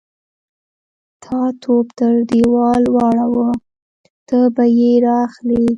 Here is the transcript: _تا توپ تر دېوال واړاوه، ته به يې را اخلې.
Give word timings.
_تا 1.23 1.39
توپ 1.61 1.87
تر 1.97 2.15
دېوال 2.29 2.83
واړاوه، 2.95 3.49
ته 4.27 4.39
به 4.55 4.63
يې 4.77 4.91
را 5.05 5.15
اخلې. 5.27 5.63